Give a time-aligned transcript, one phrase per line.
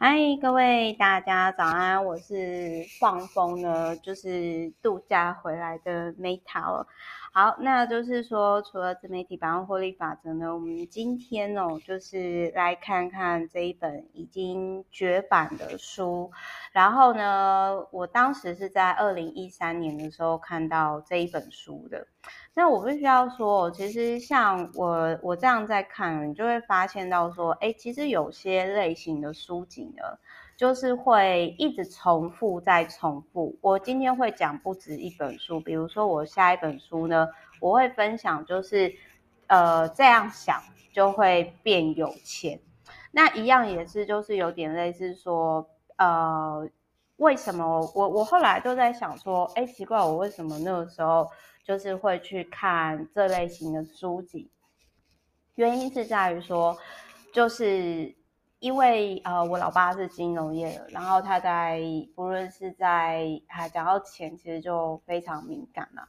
[0.00, 6.86] 嗨，各位大家早安，我是放风呢，就是度假回来的 Meta。
[7.40, 16.32] 好，那就是说，除了自媒体百万获利法则呢，我们今天哦，就是来看看这一本已经绝版的书。
[16.72, 22.08] 然后呢，我当时是在二零一三年的时候看到这一本书的。
[22.54, 30.02] 那我必须要说，其实像我我这样在看，你就会发现到说，哎，其实有些类型的书籍呢，
[30.58, 33.56] 就是会一直重复再重复。
[33.62, 37.28] 我今天会讲不止一本书，比如说我下一本书呢，
[37.60, 38.92] 我会分享就是，
[39.46, 40.60] 呃，这样想
[40.92, 42.60] 就会变有钱。
[43.12, 45.66] 那一样也是，就是有点类似说，
[45.96, 46.68] 呃，
[47.16, 51.26] 为什么我我后来都在想说，哎，奇怪，我为什么那个时候。
[51.64, 54.50] 就是会去看这类型的书籍，
[55.56, 56.74] 原因是在于说，
[57.30, 58.16] 就是
[58.60, 61.80] 因为呃，我老爸是金融业的，然后他在
[62.14, 66.02] 不论是在还讲到钱，其实就非常敏感嘛。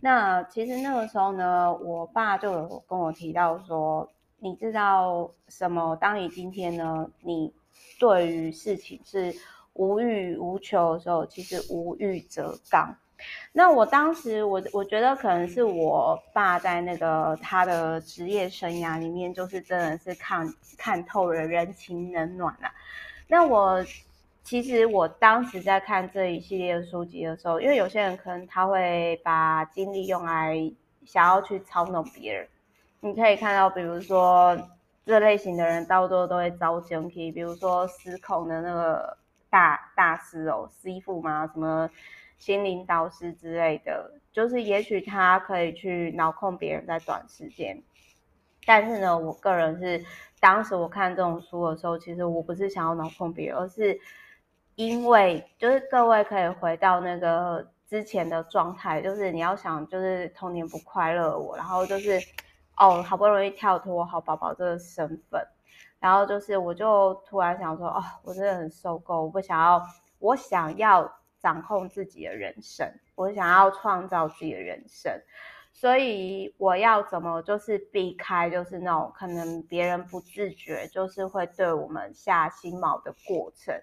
[0.00, 5.96] 那其实那个时候呢，我爸就有跟我提到说，你知道什么？
[5.96, 7.52] 当你今天呢，你
[7.98, 9.34] 对于事情是
[9.72, 12.94] 无欲无求的时候，其实无欲则刚。
[13.52, 22.70] 那我当时，我我觉得可能是我爸在那个他的职业生涯里面，就是真的是看看透了人情冷暖啊。
[23.26, 23.82] 那我
[24.44, 30.54] 其实我当时在看这一系列的书籍的时候，因为有些人可能他会把精力用来
[31.06, 32.46] 想要去操弄别人，
[33.00, 34.56] 你可以看到，比如说
[35.06, 39.16] 这类型的人，到多都会遭奸，比如说失控的那个
[39.48, 41.88] 大大师哦，师傅嘛，什么。
[42.38, 47.82] 心灵导师之类的，就是也许他可以去脑控别人在短时间，
[48.66, 50.04] 但是呢，我个人是
[50.38, 53.98] 当时我看这种书的时候，其实我不是想要脑控别人，而是
[54.74, 62.20] 因为就是各位可以回到那个之前的状态，就是你要想就是童年不快乐我，然后就是
[62.76, 65.42] 哦好不容易跳脱好宝宝这个身份，
[65.98, 69.82] 然后就是我就突然想说哦，我真的很受够，我不想要，
[70.18, 71.10] 我想要。
[71.40, 75.12] 掌控自己的人生，我想要创造自己的人生，
[75.72, 83.74] 所以我要怎么就是避开，就是那种可能别人不自觉，就是会对我们下心锚的过程。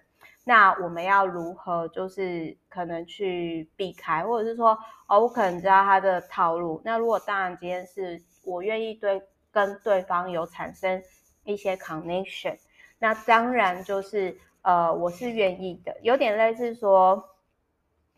[0.44, 4.76] 那我们要如何就是可能去避开，或者是说，
[5.06, 6.82] 哦，我可能知道他的套路。
[6.84, 11.02] 那如果当然今天是我愿意对跟对方有产生
[11.44, 12.58] 一些 connection，
[12.98, 17.30] 那当然就是呃，我是愿意的，有点类似说。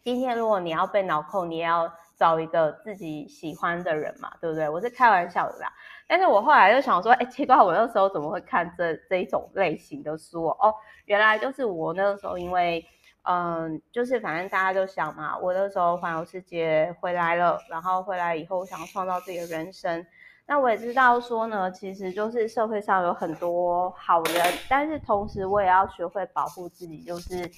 [0.06, 4.68] 今天如果你要被脑控，你也要找一个自己喜欢的人嘛，对不对？
[4.68, 5.72] 我是开玩笑的啦。
[6.06, 10.72] 但是我后来就想说，哎，奇怪，我那时候怎么会看这这一种类型的书哦？
[11.06, 12.86] 原来就是我那个时候，因为
[13.22, 20.06] 嗯，就是反正大家就想嘛，我那时候环游世界回来了，然后回来以后想要创造自己的人生。
[20.46, 27.50] 那我也知道说呢，其实就是社会上有很多好人，但是同时我也要学会保护自己，就是。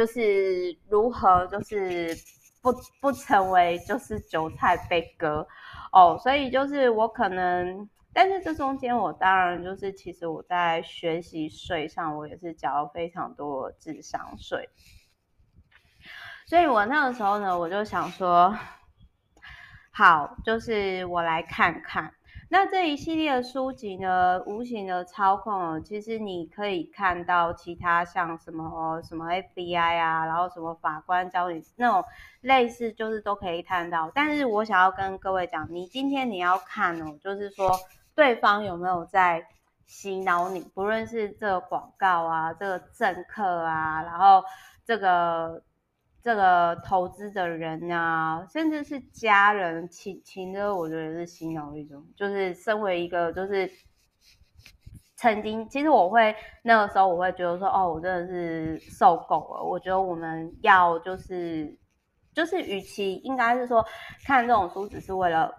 [0.00, 2.16] 就是如何，就是
[2.62, 2.72] 不
[3.02, 5.46] 不成为就是韭菜被割
[5.92, 14.70] 哦，所以就是我可能，但是这中间我当然就是其实我在学习税上，我也是缴了非常多智商税，
[16.46, 18.56] 所以我那个时候呢，我就想说，
[19.90, 22.14] 好，就是我来看看。
[22.52, 32.04] 那这一系列的书籍呢，无形的操控哦，其实你可以看到其他像什么什么 FBI 啊，然后什么法官教你那种
[32.40, 34.10] 类似，就是都可以看到。
[34.12, 37.70] 但是我想要跟各位讲，你今天你要看哦，就是说
[38.16, 39.46] 对方有没有在
[39.86, 44.42] 洗脑你，不论是这个广告啊，这个政客啊，然后
[44.84, 45.62] 这个。
[46.22, 52.06] 这个投资的人啊，甚至是家人、亲亲的，我觉得是洗脑一种。
[52.14, 53.70] 就是身为一个，就是
[55.16, 59.64] 曾经，其实我会那个时候，我会觉得说，哦，我真的是受够了。
[59.64, 61.74] 我觉得我们要就是
[62.34, 63.82] 就是，与其应该是说
[64.26, 65.50] 看这种书，只是为了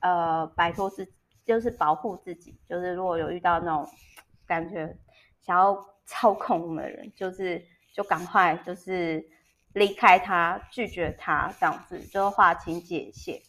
[0.00, 1.10] 呃摆脱自，
[1.46, 2.54] 就是保护自己。
[2.68, 3.88] 就是如果有遇到那种
[4.46, 4.94] 感觉
[5.40, 7.64] 想要操控我们的人，就是
[7.94, 9.26] 就赶快就是。
[9.74, 13.40] 离开他，拒绝他，这样子就划清界限。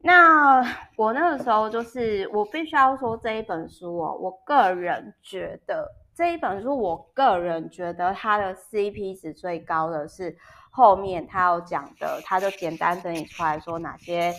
[0.00, 0.62] 那
[0.96, 10.36] 我那个时候就是，我必须要说这一本书哦，我个人觉得这一本书，我个人觉得它的 CP 值最高的是
[10.70, 14.34] 后面他有讲的，他就简单整理出来说哪些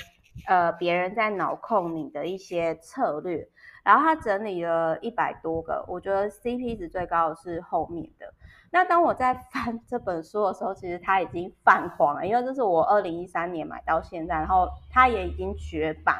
[0.47, 3.47] 呃别人在脑控你的一些策略。
[3.85, 8.33] 然后他整理了一百多个，我觉得 CP 值最高的是后面的。
[8.71, 16.19] 那当我在翻这本书的时候，其实它已经泛黄了，因为这是我二零一三年买到现在，然后它也已经绝版，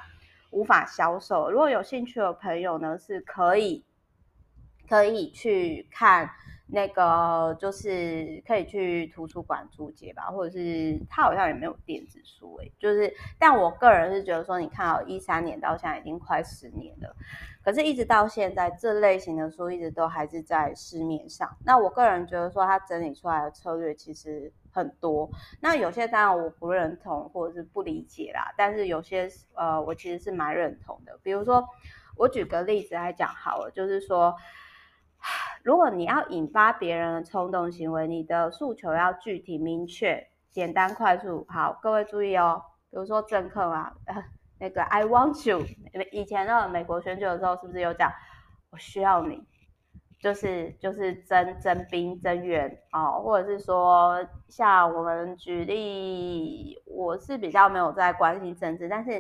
[0.52, 1.50] 无法销售。
[1.50, 3.84] 如果有兴趣的朋友呢，是可以
[4.88, 6.30] 可以去看。
[6.68, 17.16] 那个就是可以去图书馆租借吧，或者是他好像也没有电子书诶，就是，但我个人是觉得说，你看哦一三年到现在已经快十年了，
[17.64, 21.56] 可是一直到现在，这类型的书一直都还是在市面上。
[21.64, 25.30] 那我个人觉得说，他整理出来的策略其实很多，
[25.62, 31.20] 那有些当然我不认同或者是不理解啦，但是有些呃，我其实是蛮认同的。
[31.22, 31.64] 比如说，
[32.18, 34.36] 我举个例子来讲好了，就是说。
[35.66, 41.44] 如果你要引发别人的冲动行为，你的诉求要具体、明确、简单、快速。
[41.50, 42.62] 好，各位注意哦。
[42.92, 44.24] 比如说政客啊，呃，
[44.62, 45.66] 那个 I want you，
[46.12, 48.12] 以前的美国选举的时候是不是有讲
[48.70, 49.44] 我需要你？
[50.20, 59.20] 就是就是征征兵增援哦，或者是说像我们举例，我是比较没有在关心政治，但是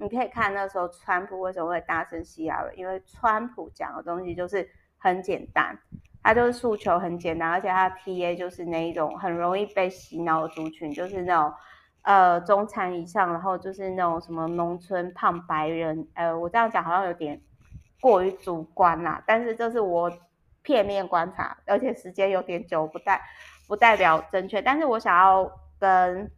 [0.00, 4.68] 你可以看那时候川普为什么会大声 CR，因为川普讲的东西就是。
[5.04, 5.78] 很简单，
[6.22, 11.52] 他就是诉求很简单，而且他 TA 就是那一种很容易被洗脑的族群，就是那种
[12.00, 17.38] 呃中产以上，然后就是那种什么农村胖白人，呃，我这样讲好像有点
[18.00, 20.10] 过于主观啦，但是这是我
[20.62, 23.20] 片面观察，而且时间有点久，不代
[23.68, 26.30] 不代表正确，但是我想要跟。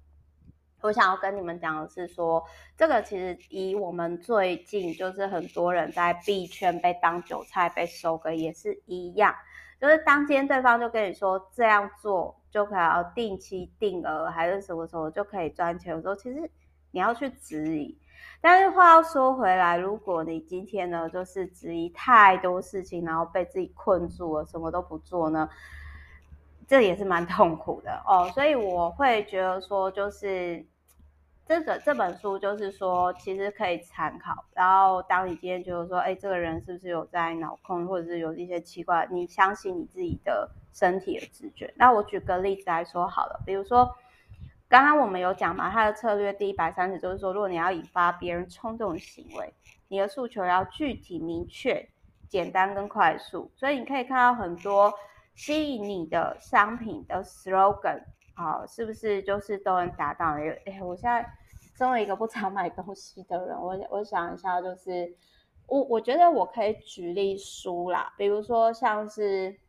[0.83, 2.45] 我想要跟你们讲的是说，
[2.77, 9.35] 这个其实以我们最近就是很多人在币圈被当韭菜被收割也是一样，
[9.81, 16.51] 就是当今天对方就跟你说这样做就可以要定期定额还是什么什么就可以赚钱，有时候其实
[16.91, 17.99] 你要去质疑。
[18.41, 25.49] 但是话要说回来，如果你今天呢就是质疑太多事情，然后被自己困住了，什么都不做呢？
[26.69, 30.67] 这也是蛮痛苦的哦，所以我会觉得说，就是
[31.47, 34.45] 这个这本书，就是说其实可以参考。
[34.53, 41.73] 然后当你今天觉得说，哎，这个人是不是有在脑控，或者是有一些奇怪，你相信你自己的身体的直觉。
[41.77, 43.89] 那我举个例子来说好了，比如说
[44.69, 49.55] 刚刚我们有讲嘛，他的策略第一百三十就是说，如果你要引发别人冲动的行为，
[49.87, 51.89] 你的诉求要具体、明确、
[52.29, 53.49] 简单跟快速。
[53.55, 54.93] 所以你可以看到很多。
[55.37, 58.03] 吸引你的商品的 slogan，
[58.35, 60.27] 好、是不是就是都能达到？
[60.65, 61.25] 哎，我现在
[61.77, 65.15] 身为一个不常买东西的人，我我想一下，就是
[65.67, 69.61] 我我觉得我可以举例书啦，比如说像是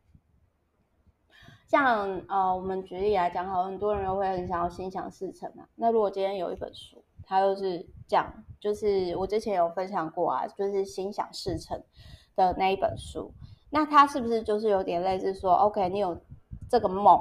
[1.66, 5.68] 像呃，我们举例来讲，好，很多人会很想要心想事成嘛。
[5.74, 11.78] 那如果今天有一本书，它就是讲，就是我之前有分享过啊，就是心想事成
[12.34, 13.34] 的那一本书。
[13.70, 16.18] 那他是不是就是有点类似说，OK，你有
[16.70, 17.20] 这个梦，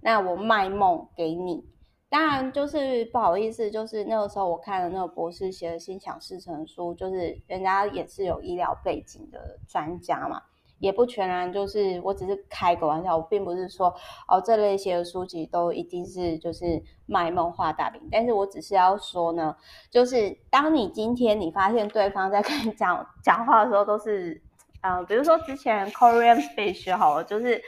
[0.00, 1.64] 那我卖梦给你。
[2.08, 10.40] 当然就是不好意思，就是那个时候我看了那个博士写的心想事成书，就是人家也是有医疗背景的专家嘛，
[10.78, 13.94] 也不全然就是我只是开个玩笑，我并不是说
[14.28, 19.54] 哦这类写的书籍都一定是就是卖梦画大饼，但是我只是要说呢，
[19.90, 24.42] 就是当你今天你发现对方在跟你讲讲话的时候都是。
[24.82, 27.62] 嗯、比如说之前 Korean Fish 好了，就是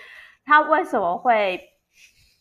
[0.44, 1.60] 他为什么会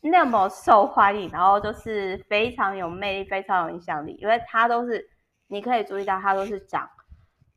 [0.02, 5.10] 那么受欢迎，然后就是非常有魅力、非常有影响力，因为他都是
[5.48, 6.90] 你可以注意到，他都是讲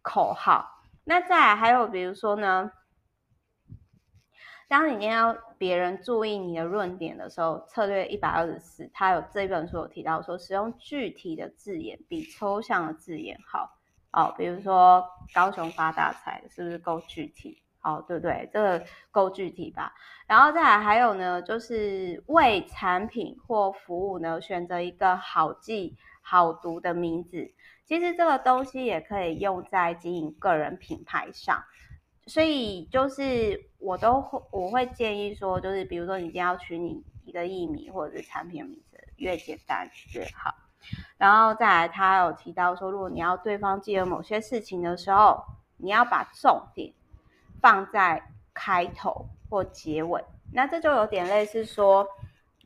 [0.02, 0.68] 口号。
[1.04, 2.70] 那再还有比如说呢，
[4.68, 13.72] 当你今天要别人注意你的论点的时候，策略一百二十四，他有这本书有提到说，使用具体的字眼比抽象的字眼好。
[14.16, 17.62] 哦，比如说高雄发大财，是不是够具体？
[17.82, 18.48] 哦，对不对？
[18.50, 19.92] 这个够具体吧？
[20.26, 27.52] 然后再来还有呢，就是为产品或服务呢选择一个好记、好读的名字。
[27.84, 31.62] 其实这个东西也可以用在经营个人品牌上。
[32.26, 40.52] 所以就是我都会我会建议说，就是比如说你一定要取你一个艺名或者是产品名字，越简单越好。
[41.18, 45.42] 然后再来，他有提到说，如果你要对方记得某些事情的时候，
[45.78, 46.92] 你要把重点
[47.60, 50.22] 放在开头或结尾。
[50.52, 52.06] 那这就有点类似说，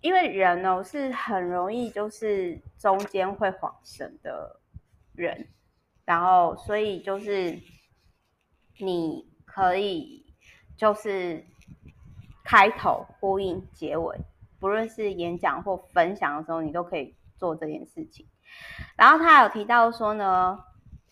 [0.00, 4.61] 因为人哦是很容易就是中间会恍神的
[5.15, 5.47] 人，
[6.05, 7.57] 然后所以就是
[8.79, 10.27] 你可以
[10.77, 11.45] 就是
[12.45, 14.19] 开头呼应结尾，
[14.59, 17.15] 不论是演讲或分享的时候，你都可以。
[17.41, 18.29] 做这件事情，
[18.95, 20.59] 然后他有提到说呢，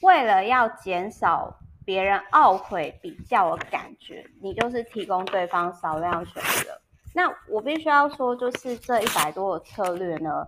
[0.03, 6.79] 为了要减少别人懊悔比较的感觉，你就是提供对方少量选择。
[7.15, 10.47] 那我必须要说，就是这一百多个策略呢，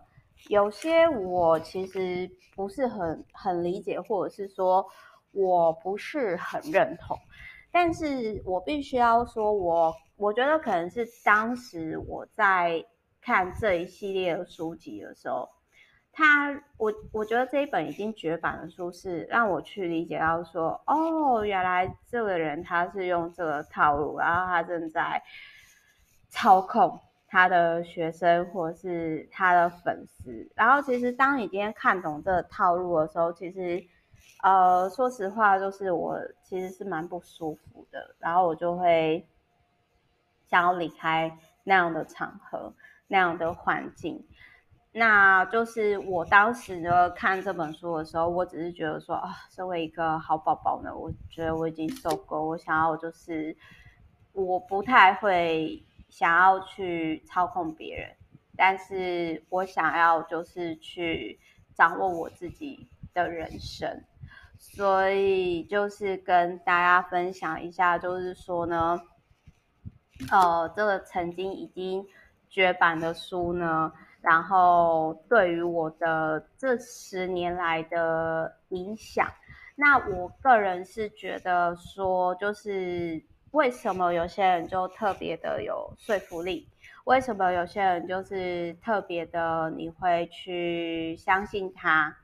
[0.48, 4.86] 有些我其实不是很很理解，或者是说
[5.32, 7.18] 我不是很认同。
[7.72, 12.84] 但是我必须要说，我我觉得可能是当时我在
[13.22, 15.48] 看这一系列的书籍的时候。
[16.12, 25.22] 他，我我觉得这一本已经绝版的书是让我去理解到说，哦，原来这个人他是用这个套路，然后他正在
[26.28, 30.50] 操控他的学生或是他的粉丝。
[30.56, 33.82] 然后其实当你今天看懂这个套路的时候，其实，
[34.42, 38.16] 呃，说实话，就是我其实是蛮不舒服的。
[38.18, 39.24] 然后我就会
[40.48, 42.74] 想要离开那样的场合，
[43.06, 44.26] 那样的环境。
[44.92, 53.56] 那就是我当时呢看这本书的时候，我只是觉得说啊，身为一个好宝宝呢，我觉得我已经受够，我想要就是
[54.32, 58.10] 我不太会想要去操控别人，
[58.56, 61.38] 但是我想要就是去
[61.72, 64.02] 掌握我自己的人生，
[64.58, 69.00] 所以就是跟大家分享一下，就是说呢，
[70.32, 72.04] 呃，这个曾经已经
[72.48, 73.92] 绝版的书呢。
[74.22, 79.26] 然后对于我的这十年来的影响，
[79.76, 83.22] 那我个人是觉得说，就是
[83.52, 86.68] 为什么有些人就特别的有说服力？
[87.04, 92.14] 为什么有些人就是特别的你会去相信他？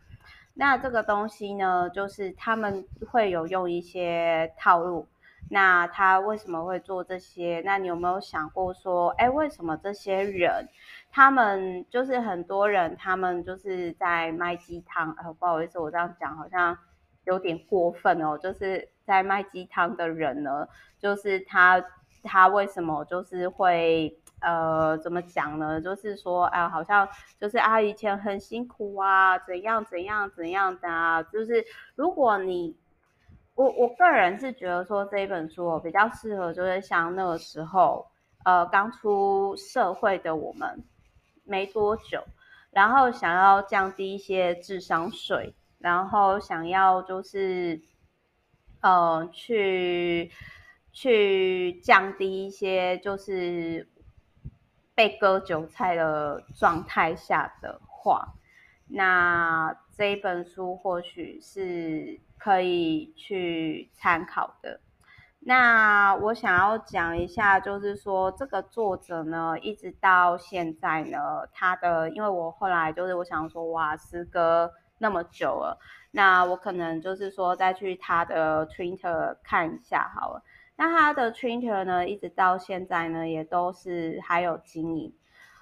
[0.52, 5.06] 那这个东西呢，就是他们会有用一些套路。
[5.48, 7.62] 那他为什么会做这些？
[7.64, 10.68] 那你有没有想过说，哎，为什么这些人？
[11.12, 15.14] 他们就是很多人，他们就是在卖鸡汤。
[15.18, 16.76] 呃，不好意思，我这样讲好像
[17.24, 18.36] 有点过分哦。
[18.36, 20.66] 就是在卖鸡汤的人呢，
[20.98, 21.82] 就是他，
[22.24, 25.80] 他为什么就是会呃，怎么讲呢？
[25.80, 31.22] 就是说，哎、好像就是啊，以前很辛苦啊，怎样怎样怎样的啊。
[31.22, 32.76] 就是如果你，
[33.56, 38.06] 我我个人是觉得说这一本书比较适合，就是像那个时候，
[38.44, 40.84] 呃，刚出社会的我们。
[41.48, 42.24] 没多久，
[42.72, 47.80] 然后想要降低一些智商税，然后想要就是，
[48.80, 50.32] 呃，去
[50.90, 53.88] 去降低一些就是
[54.92, 58.34] 被割韭菜的状态下的话，
[58.88, 64.80] 那这一本书或许是可以去参考的。
[65.40, 71.18] 那我想要讲一下，就是说这个作者呢，一直到现在呢，
[71.52, 75.78] 他的，因为我后来就是我想说，哇，时隔那么久了，
[76.10, 80.42] 那我可能就是说再去他的 Twitter 看一下好了。
[80.74, 85.14] 那他的 Twitter 呢，一直到现在呢，也都是还有经营。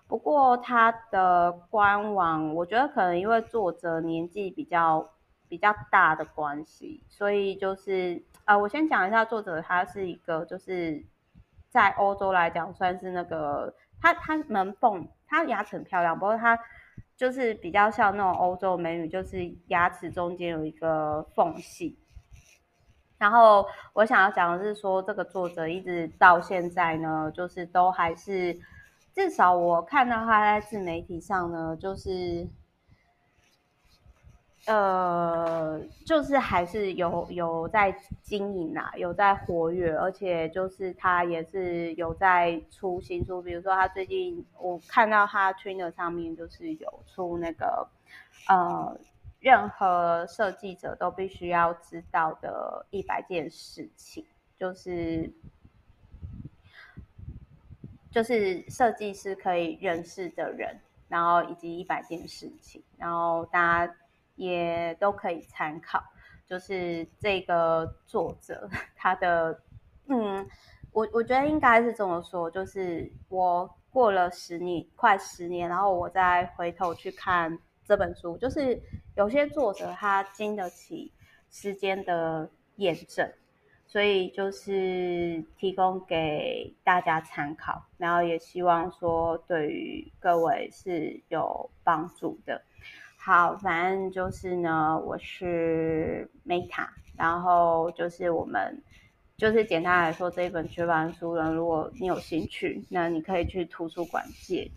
[0.09, 5.11] 不过他的官网，我觉得可能因为作者年纪比较
[5.49, 8.23] 比较大的关系，所以就是。
[8.47, 11.03] 呃，我先讲一下作者，他是一个就是
[11.71, 16.59] 在欧洲来讲算是那个他他门缝，他牙齿很漂亮，不过他
[17.17, 21.99] 就是比较像那种欧洲美女，就是牙齿中间有一个缝隙。
[23.17, 28.55] 然后我想要讲的是说，这个作者一直到现在呢，就是都还是
[29.15, 32.47] 至少我看到他在自媒体上呢，就是。
[34.67, 47.87] 呃，就是还是有有在经营啊，有在活跃，而且就是他也是有在出新书，比如说他最近我看到他 Twitter 上面就是有出那个
[48.49, 48.99] 呃，
[49.39, 54.25] 任何设计者都必须要知道的一百件事情，
[54.57, 55.31] 就是
[58.11, 63.95] 就是设计师可以认识的人，然后以及一百件事情，然后大家。
[64.37, 66.03] 也都可以参考，
[66.47, 69.61] 就是这个作者他的，
[70.09, 70.47] 嗯，
[70.93, 78.81] 我我觉得应该是这么说，就是我过了十年，快十年，然后我再回头去看这本书，就是
[79.17, 81.13] 有些作者他经得起
[81.51, 83.33] 时间的验证，
[83.87, 92.61] 所以就是提供给大家参考，然后也希望说对于各位是有帮助的。
[93.27, 98.83] 好，反正就是呢，我是 Meta，然后就是我们
[99.39, 104.71] 就是简单来说，这一本绝版书呢，如果你有兴趣，那你可以去图书馆借，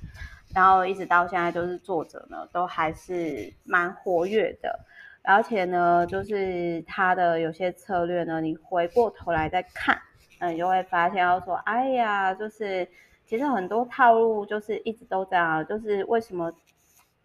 [0.56, 4.80] 然后一直到现在，就是作者呢都还是蛮活跃的，
[5.24, 10.00] 而且呢，就是他的有些策略呢，你回过头来再看，
[10.40, 12.88] 嗯，你就会发现，要说，哎呀，就是
[13.26, 16.50] 其实很多套路就是一直都这样，就是为什么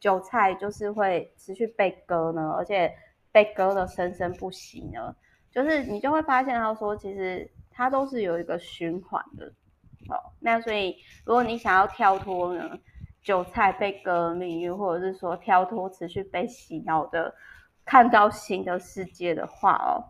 [0.03, 2.57] 韭菜就是会持续被割呢？
[2.59, 2.93] 而且
[3.31, 5.15] 被割的生生不息呢？
[5.49, 9.47] 就是你就会发现，他说其实它都是有一个循环的，
[10.09, 12.77] 哦，那所以如果你想要跳脱呢，
[13.23, 17.33] 韭菜被割的命运，或者是说跳脱持续被洗脑的。
[17.85, 20.03] 看到新的世界的话哦，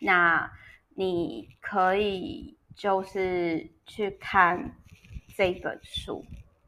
[0.00, 0.50] 那
[0.90, 4.76] 你可以就是去看
[5.36, 6.24] 这本书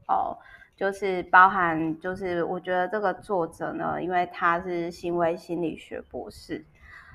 [0.08, 0.36] 哦，
[0.76, 6.64] 就是包含就是我觉得这个作者呢，因为他是行为心理学博士，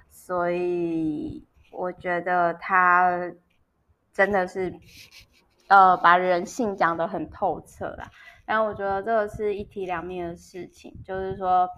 [0.10, 3.32] 所以我觉得他
[4.12, 4.74] 真的是
[5.68, 8.10] 呃把人性讲得很透彻啦。
[8.46, 11.70] 但我觉得这个是一体两面的事情，就是说。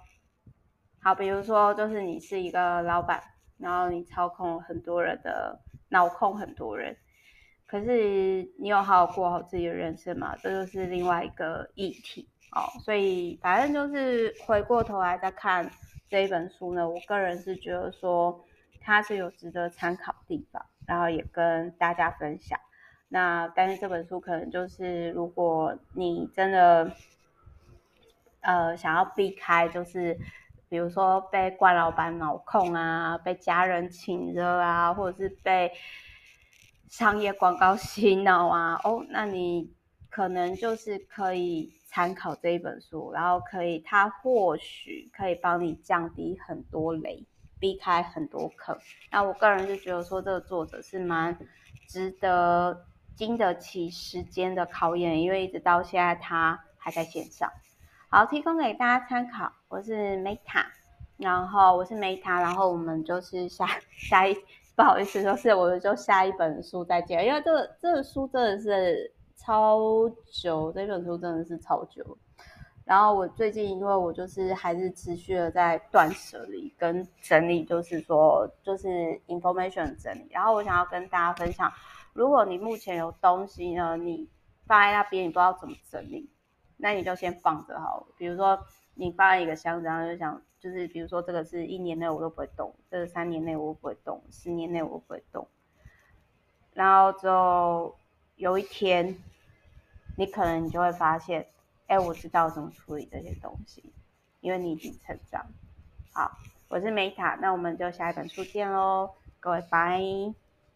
[1.06, 3.22] 好，比如说，就是你是一个老板，
[3.58, 5.60] 然后你操控很多人的
[5.90, 6.96] 脑控很多人，
[7.74, 10.36] 可是你有好好过好自己的人生吗？
[10.44, 12.70] 这就是另外一个议题哦。
[12.82, 15.68] 所以反正就是回过头来再看
[16.08, 18.46] 这一本书呢，我个人是觉得说
[18.80, 22.60] 它是有值得参考的地方，然后也跟大家分享。
[23.10, 26.92] 那但是这本书可能就是如果你真的
[28.42, 30.16] 呃想要避开，就是。
[30.70, 35.72] 比如说被惯老板脑控啊，被家人请热啊，或者是被
[36.94, 39.74] 商业广告洗脑啊，哦，那你
[40.12, 47.26] 可能就是可以参考这一本书，然后可以，它或许可以帮你降低很多雷，
[47.60, 48.78] 避开很多坑。
[49.10, 51.36] 那我个人就觉得说，这个作者是蛮
[51.88, 52.86] 值得
[53.16, 57.50] 经得起时间的考验，因为一直到现在他还在线上。
[58.08, 59.52] 好，提供给大家参考。
[59.68, 60.68] 我是 Meta，
[61.18, 64.38] 然后我是 Meta，然后我们就是下 下一，
[64.76, 72.18] 不好意思，就是我就下一本书再见，因为这个这个书真的是超久，这本书真的是超久。
[72.86, 78.88] 然后我最近因为我就是还是持续的在断舍离跟整理，就是说就是
[79.28, 80.28] information 整理。
[80.32, 81.72] 然后我想要跟大家分享，
[82.12, 84.28] 如果你目前有东西呢，你
[84.66, 86.30] 放在那边，你不知道怎么整理。
[86.76, 88.60] 那你就先放着好了，比如说
[88.96, 95.48] 你放一个箱子，然后就想，就是比如说这个是一年内我都不会动，这个三年内我都不会动，十年内我都不会动。
[96.74, 97.96] 然后之后
[98.36, 99.18] 有一天，
[100.18, 101.48] 你可能你就会发现，
[101.88, 103.84] 哎，我知道怎么处理这些东西，
[104.42, 105.46] 因为你已经成长。
[106.14, 110.43] 好，我是 Meta，那我们就下一本书见喽，各位拜。